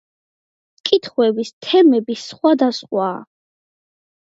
[0.89, 3.23] კითხვების თემები სხვადასხვაა.